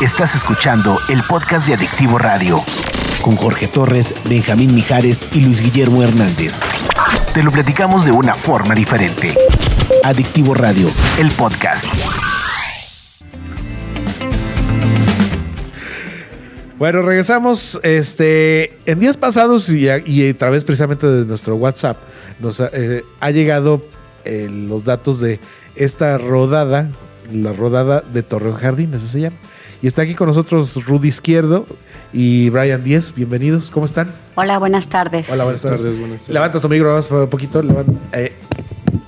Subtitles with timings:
[0.00, 2.60] Estás escuchando el podcast de Adictivo Radio.
[3.22, 6.58] Con Jorge Torres, Benjamín Mijares y Luis Guillermo Hernández.
[7.32, 9.34] Te lo platicamos de una forma diferente.
[10.02, 11.86] Adictivo Radio, el podcast.
[16.76, 17.80] Bueno, regresamos.
[17.84, 21.98] Este, en días pasados y a, y a través precisamente de nuestro WhatsApp
[22.40, 23.86] nos ha, eh, ha llegado
[24.24, 25.38] eh, los datos de
[25.76, 26.90] esta rodada,
[27.32, 29.36] la rodada de Torreón Jardín, así se llama.
[29.84, 31.66] Y está aquí con nosotros Rudy Izquierdo
[32.10, 33.14] y Brian Díez.
[33.14, 34.14] Bienvenidos, ¿cómo están?
[34.34, 35.28] Hola, buenas tardes.
[35.28, 35.82] Hola, buenas tardes.
[35.82, 36.32] tardes, buenas tardes.
[36.32, 37.60] Levanta tu micro más un poquito.
[37.60, 38.32] levanta, eh,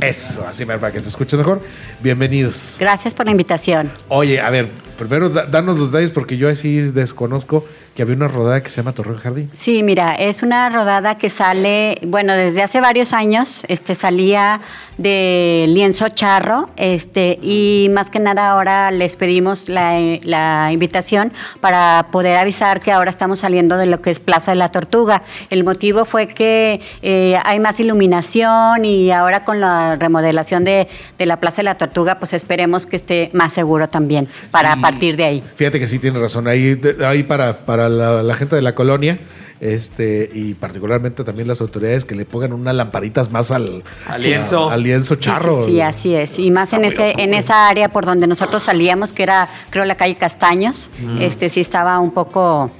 [0.00, 1.62] eso, así para que te escuches mejor.
[2.02, 2.76] Bienvenidos.
[2.78, 3.90] Gracias por la invitación.
[4.08, 7.64] Oye, a ver, primero da- danos los detalles porque yo así desconozco
[7.94, 9.50] que había una rodada que se llama Torreón Jardín.
[9.54, 14.60] Sí, mira, es una rodada que sale, bueno, desde hace varios años, este salía
[14.98, 22.08] de lienzo charro, este, y más que nada ahora les pedimos la, la invitación para
[22.12, 25.22] poder avisar que ahora estamos saliendo de lo que es Plaza de la Tortuga.
[25.48, 30.86] El motivo fue que eh, hay más iluminación y ahora con la remodelación de,
[31.18, 34.80] de la Plaza de la Tortuga, pues esperemos que esté más seguro también para Sí.
[34.90, 35.42] Partir de ahí.
[35.56, 36.46] Fíjate que sí tiene razón.
[36.48, 39.18] Ahí, de- ahí para, para la, la gente de la colonia,
[39.60, 44.68] este, y particularmente también las autoridades que le pongan unas lamparitas más al, Al lienzo.
[44.70, 45.64] al lienzo charro.
[45.64, 46.38] Sí, sí, así es.
[46.38, 47.24] Y más en ese, oscuro.
[47.24, 51.60] en esa área por donde nosotros salíamos, que era, creo, la calle Castaños, este sí
[51.60, 52.70] estaba un poco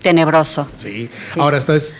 [0.00, 0.66] tenebroso.
[0.78, 1.08] Sí.
[1.32, 1.40] Sí.
[1.40, 1.96] Ahora, esta es.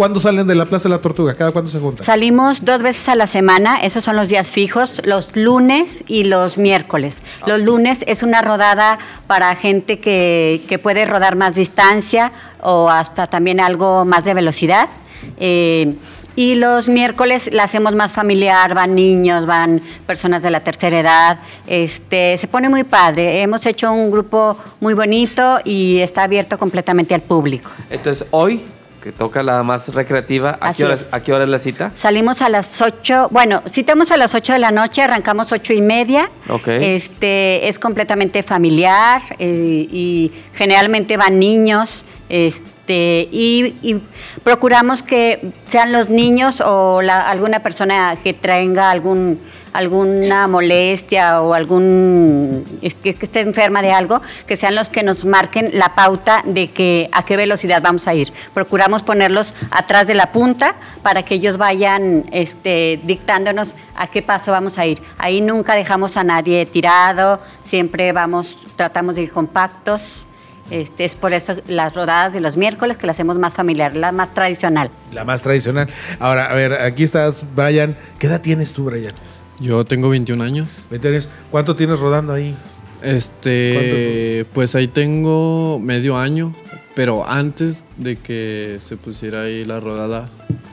[0.00, 1.34] ¿Cuándo salen de la Plaza de la Tortuga?
[1.34, 2.06] ¿Cada cuándo se juntan?
[2.06, 6.56] Salimos dos veces a la semana, esos son los días fijos, los lunes y los
[6.56, 7.22] miércoles.
[7.44, 13.26] Los lunes es una rodada para gente que, que puede rodar más distancia o hasta
[13.26, 14.88] también algo más de velocidad.
[15.36, 15.96] Eh,
[16.34, 21.40] y los miércoles la hacemos más familiar, van niños, van personas de la tercera edad.
[21.66, 23.42] Este, se pone muy padre.
[23.42, 27.70] Hemos hecho un grupo muy bonito y está abierto completamente al público.
[27.90, 28.64] Entonces, hoy,
[29.02, 31.12] que toca la más recreativa, ¿a, Así qué hora, es.
[31.14, 31.90] ¿a qué hora es la cita?
[31.94, 35.80] Salimos a las 8, bueno, citamos a las 8 de la noche, arrancamos ocho y
[35.80, 36.30] media.
[36.48, 36.68] Ok.
[36.68, 42.04] Este, es completamente familiar eh, y generalmente van niños.
[42.28, 44.00] Este, y, y
[44.44, 49.40] procuramos que sean los niños o la- alguna persona que traiga algún,
[49.72, 52.64] alguna molestia o algún
[53.02, 57.08] que esté enferma de algo, que sean los que nos marquen la pauta de que
[57.12, 58.32] a qué velocidad vamos a ir.
[58.54, 64.52] Procuramos ponerlos atrás de la punta para que ellos vayan este, dictándonos a qué paso
[64.52, 65.00] vamos a ir.
[65.18, 70.26] Ahí nunca dejamos a nadie tirado, siempre vamos, tratamos de ir compactos.
[70.70, 74.12] Este, es por eso las rodadas de los miércoles que las hacemos más familiar, la
[74.12, 74.90] más tradicional.
[75.10, 75.88] La más tradicional.
[76.20, 77.96] Ahora, a ver, aquí estás, Brian.
[78.20, 79.12] ¿Qué edad tienes tú, Brian?
[79.60, 80.84] Yo tengo 21 años.
[80.90, 81.28] 20 años.
[81.50, 82.54] ¿Cuánto tienes rodando ahí?
[83.02, 86.54] Este, pues ahí tengo medio año,
[86.94, 90.28] pero antes de que se pusiera ahí la rodada,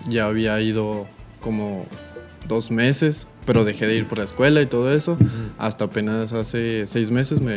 [0.09, 1.07] ya había ido
[1.41, 1.85] como
[2.47, 5.17] dos meses, pero dejé de ir por la escuela y todo eso.
[5.57, 7.55] Hasta apenas hace seis meses me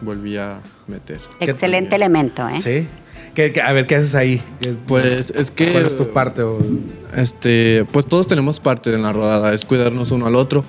[0.00, 1.18] volví a meter.
[1.38, 2.60] ¿Qué- Excelente elemento, ¿eh?
[2.60, 2.86] ¿Sí?
[3.34, 4.42] ¿Qué- qué- a ver, ¿qué haces ahí?
[4.60, 5.72] ¿Qué- Pues es que...
[5.72, 6.42] ¿Cuál es tu parte?
[6.42, 6.58] o-
[7.16, 10.64] Este, pues todos tenemos parte en la rodada, es cuidarnos uno al otro,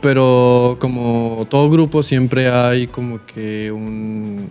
[0.00, 4.48] pero como todo grupo siempre hay como que un,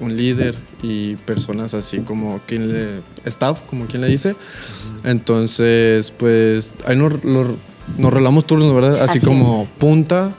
[0.00, 4.34] un líder y personas así como quien le, staff, como quien le dice.
[5.04, 7.56] Entonces, pues ahí nos, lo-
[7.98, 9.02] nos rolamos turnos, ¿verdad?
[9.02, 9.68] Así, Así como es.
[9.78, 10.32] punta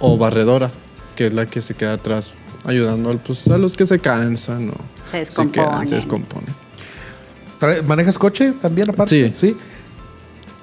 [0.00, 0.70] o barredora,
[1.16, 2.32] que es la que se queda atrás
[2.64, 4.74] ayudando pues, a los que se cansan o
[5.10, 5.86] Se descomponen.
[5.86, 6.54] se descomponen.
[7.60, 9.32] Trae- ¿Manejas coche también aparte?
[9.38, 9.56] Sí.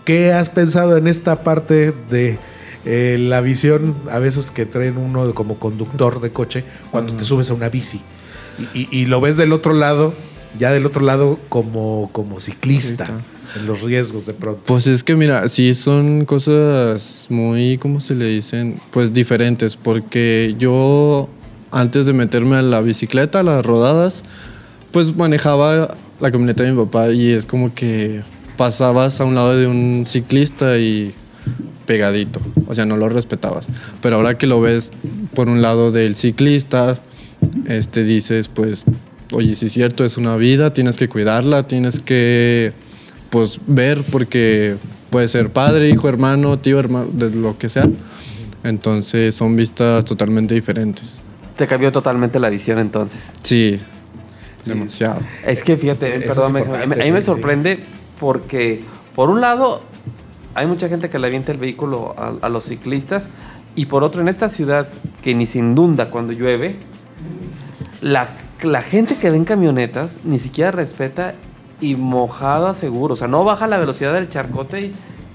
[0.05, 2.39] ¿Qué has pensado en esta parte de
[2.85, 7.49] eh, la visión a veces que traen uno como conductor de coche cuando te subes
[7.51, 8.01] a una bici?
[8.73, 10.13] Y, y- y lo ves del otro lado,
[10.57, 13.59] ya del otro lado como, como ciclista, Ciclista.
[13.59, 14.61] en los riesgos de pronto.
[14.65, 18.79] Pues es que mira, sí son cosas muy, ¿cómo se le dicen?
[18.91, 21.29] Pues diferentes, porque yo
[21.71, 24.23] antes de meterme a la bicicleta, a las rodadas,
[24.91, 28.21] pues manejaba la camioneta de mi papá y es como que
[28.57, 31.13] pasabas a un lado de un ciclista y
[31.85, 33.67] pegadito, o sea, no lo respetabas.
[34.01, 34.91] Pero ahora que lo ves
[35.33, 36.99] por un lado del ciclista,
[37.67, 38.85] este dices, pues,
[39.31, 42.73] oye, sí es cierto, es una vida, tienes que cuidarla, tienes que,
[43.29, 44.75] pues, ver porque
[45.09, 47.89] puede ser padre, hijo, hermano, tío, hermano, de lo que sea.
[48.63, 51.23] Entonces son vistas totalmente diferentes.
[51.59, 53.19] Te cambió totalmente la visión entonces.
[53.43, 53.81] Sí,
[54.65, 55.19] demasiado.
[55.45, 57.25] Es que fíjate, Eso perdón, es me- a mí me sí.
[57.25, 57.79] sorprende
[58.17, 58.81] porque,
[59.13, 59.81] por un lado,
[60.55, 63.27] hay mucha gente que le avienta el vehículo a, a los ciclistas
[63.75, 64.87] y por otro, en esta ciudad
[65.21, 66.77] que ni se inunda cuando llueve,
[68.01, 68.29] la,
[68.61, 71.35] la gente que ve en camionetas ni siquiera respeta
[71.81, 73.15] y mojada seguro.
[73.15, 74.93] O sea, no baja la velocidad del charcote y,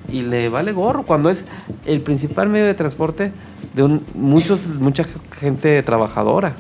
[0.08, 1.04] y le vale gorro.
[1.04, 1.44] Cuando es
[1.86, 3.32] el principal medio de transporte
[3.74, 5.04] de un, muchos, mucha
[5.38, 6.54] gente trabajadora.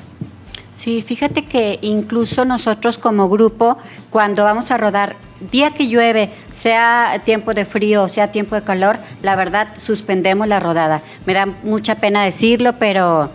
[0.74, 3.78] Sí, fíjate que incluso nosotros como grupo,
[4.10, 5.16] cuando vamos a rodar,
[5.50, 10.60] día que llueve, sea tiempo de frío, sea tiempo de calor, la verdad suspendemos la
[10.60, 11.00] rodada.
[11.26, 13.30] Me da mucha pena decirlo, pero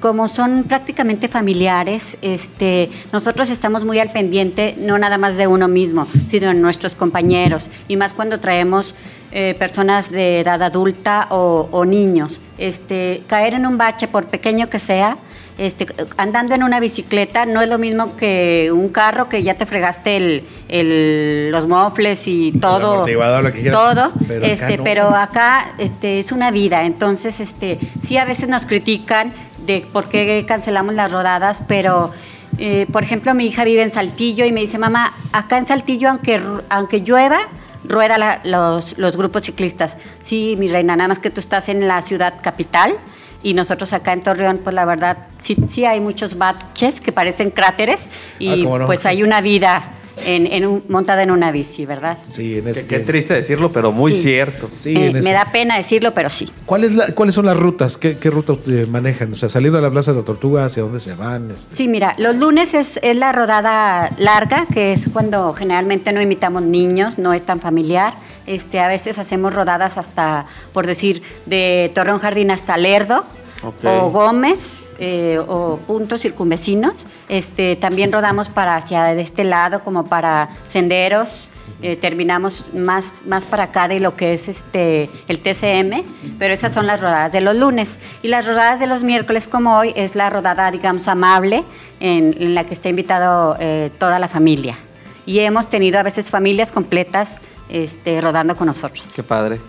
[0.00, 5.68] como son prácticamente familiares, este, nosotros estamos muy al pendiente, no nada más de uno
[5.68, 8.94] mismo, sino de nuestros compañeros, y más cuando traemos
[9.32, 12.38] eh, personas de edad adulta o, o niños.
[12.58, 15.16] Este, caer en un bache, por pequeño que sea,
[15.58, 15.86] este,
[16.16, 20.16] andando en una bicicleta no es lo mismo que un carro que ya te fregaste
[20.16, 23.00] el, el- los mofles y todo.
[23.42, 24.12] lo que todo.
[24.26, 24.84] pero acá este, no.
[24.84, 26.84] pero acá este, es una vida.
[26.84, 29.32] Entonces, este, sí a veces nos critican
[29.66, 32.12] de por qué cancelamos las rodadas, pero
[32.58, 36.10] eh, por ejemplo, mi hija vive en Saltillo y me dice, mamá, acá en Saltillo,
[36.10, 37.40] aunque, aunque llueva,
[37.84, 39.96] rueda la- los, los grupos ciclistas.
[40.20, 42.94] Sí, mi reina, nada más que tú estás en la ciudad capital
[43.42, 47.50] y nosotros acá en Torreón, pues la verdad, sí, sí hay muchos baches que parecen
[47.50, 48.08] cráteres
[48.38, 48.86] y Ah, no.
[48.86, 49.82] pues hay una vida
[50.16, 52.18] en, en un- montada en una bici, ¿verdad?
[52.30, 52.86] Sí, en Qué, este.
[52.86, 54.22] qué triste decirlo, pero muy Sí.
[54.22, 54.68] cierto.
[54.78, 56.50] Sí, Eh, en ese- me da pena decirlo, pero sí.
[56.66, 57.96] ¿Cuál es la- ¿Cuáles son las rutas?
[57.96, 59.32] ¿Qué, qué ruta eh, manejan?
[59.32, 61.50] O sea, saliendo de la Plaza de la Tortuga, ¿hacia dónde se van?
[61.50, 66.20] Este, Sí, mira, los lunes es, es la rodada larga, que es cuando generalmente no
[66.20, 68.14] invitamos niños, no es tan familiar.
[68.46, 73.24] Este, a veces hacemos rodadas hasta, por decir, de Torreón Jardín hasta Lerdo
[73.62, 76.94] O Gómez eh, o puntos circunvecinos.
[77.28, 81.48] Este, también rodamos para hacia de este lado, como para senderos.
[81.80, 86.04] Eh, terminamos más, más para acá de lo que es este el TCM,
[86.38, 87.98] pero esas son las rodadas de los lunes.
[88.22, 91.64] Y las rodadas de los miércoles, como hoy, es la rodada, digamos, amable,
[91.98, 94.78] en, en la que está invitado eh, toda la familia.
[95.26, 99.08] Y hemos tenido a veces familias completas este, rodando con nosotros.
[99.14, 99.60] Qué padre.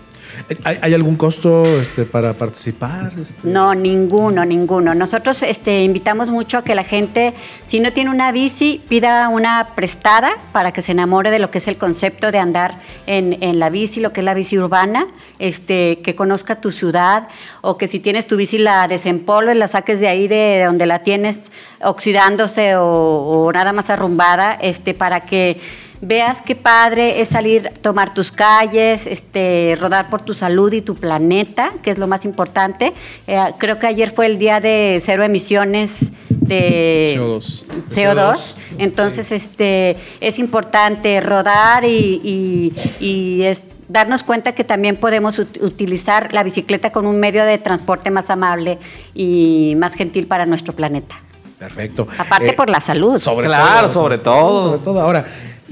[0.64, 3.12] ¿Hay, algún costo este, para participar?
[3.20, 3.48] Este?
[3.48, 4.94] No, ninguno, ninguno.
[4.94, 7.34] Nosotros este, invitamos mucho a que la gente,
[7.66, 11.58] si no tiene una bici, pida una prestada para que se enamore de lo que
[11.58, 15.06] es el concepto de andar en, la bici, lo que es la bici urbana,
[15.38, 17.28] que conozca tu ciudad
[17.60, 21.00] o que si tienes tu bici la desempolves, la saques de ahí de donde la
[21.00, 21.50] tienes
[21.80, 25.60] oxidándose o, o nada más arrumbada, este, para que
[26.06, 30.94] veas qué padre es salir, tomar tus calles, este, rodar por tu salud y tu
[30.96, 32.92] planeta, que es lo más importante.
[33.26, 37.64] Eh, creo que ayer fue el día de cero emisiones de CO2.
[37.90, 38.54] CO2.
[38.78, 42.72] Entonces, este, es importante rodar y, y-
[43.04, 47.58] y es darnos cuenta que también podemos ut- utilizar la bicicleta con un medio de
[47.58, 48.78] transporte más amable
[49.14, 51.16] y más gentil para nuestro planeta.
[51.58, 52.06] Perfecto.
[52.18, 53.18] Aparte Eh, por la salud.
[53.18, 54.66] Sobre Claro, todo, sobre todo.
[54.70, 55.00] Sobre todo.
[55.00, 55.24] Ahora,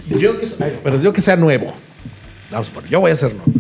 [0.09, 1.73] yo que, ay, pero yo que sea nuevo.
[2.51, 3.51] Vamos a poner, yo voy a ser nuevo.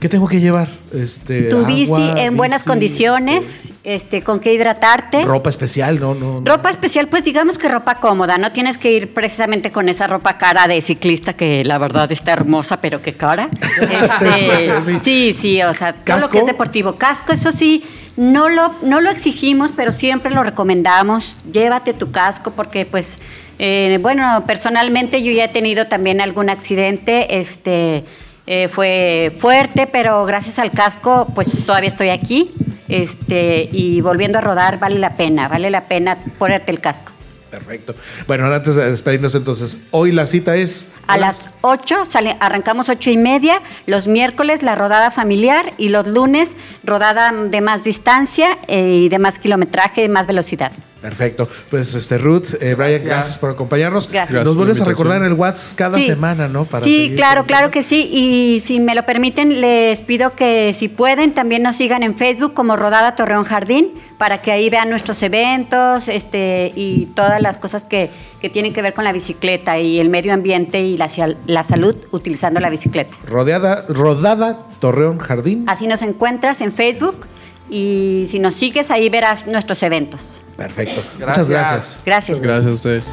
[0.00, 0.68] ¿Qué tengo que llevar?
[0.94, 5.18] Este, Tu agua, bici en buenas bici, condiciones, este, con qué hidratarte.
[5.18, 6.40] este, ropa especial, no, no.
[6.40, 6.50] no.
[6.56, 10.38] Ropa especial, pues digamos que ropa cómoda, no tienes que ir precisamente con esa ropa
[10.38, 13.50] cara de ciclista que la verdad está hermosa, pero que cara.
[13.80, 14.98] Este, Sí.
[15.02, 16.96] sí, sí, o sea, todo lo que es deportivo.
[16.96, 17.84] Casco, eso sí,
[18.16, 21.36] no lo, no lo exigimos, pero siempre lo recomendamos.
[21.52, 23.18] Llévate tu casco porque pues,
[23.62, 28.04] eh, bueno, personalmente yo ya he tenido también algún accidente, este...
[28.46, 32.52] eh, fue fuerte, pero gracias al casco, pues todavía estoy aquí.
[32.88, 37.12] Este, y volviendo a rodar, vale la pena, vale la pena ponerte el casco.
[37.50, 37.94] Perfecto.
[38.26, 40.88] Bueno, ahora antes de despedirnos entonces, hoy la cita es...
[41.06, 46.06] A las 8, sale, arrancamos 8 y media, los miércoles la rodada familiar y los
[46.06, 50.72] lunes rodada de más distancia eh, y de más kilometraje, más velocidad.
[51.00, 51.48] Perfecto.
[51.70, 53.38] Pues este Ruth, eh, Brian, gracias.
[53.38, 54.10] por acompañarnos.
[54.10, 54.44] Gracias.
[54.44, 56.04] Nos vuelves a recordar en el WhatsApp cada Sí.
[56.06, 56.66] semana, ¿no?
[56.66, 58.08] Para sí, claro, claro que sí.
[58.12, 62.52] Y si me lo permiten, les pido que si pueden también nos sigan en Facebook
[62.54, 67.84] como Rodada Torreón Jardín para que ahí vean nuestros eventos este, y todas las cosas
[67.84, 71.08] que, que tienen que ver con la bicicleta y el medio ambiente y la,
[71.46, 73.16] la salud utilizando la bicicleta.
[73.26, 75.64] Rodeada, rodada Torreón Jardín.
[75.66, 77.26] Así nos encuentras en Facebook
[77.70, 80.42] y si nos sigues ahí verás nuestros eventos.
[80.56, 81.02] Perfecto.
[81.18, 81.48] Gracias.
[81.48, 82.00] Muchas gracias.
[82.04, 82.40] Gracias.
[82.40, 83.10] Gracias a ustedes.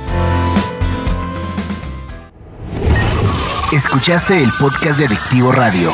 [3.72, 5.92] Escuchaste el podcast de Adictivo Radio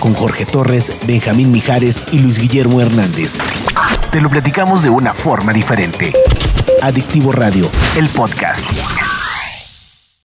[0.00, 3.38] con Jorge Torres, Benjamín Mijares y Luis Guillermo Hernández.
[4.10, 6.12] Te lo platicamos de una forma diferente.
[6.82, 8.66] Adictivo Radio, el podcast.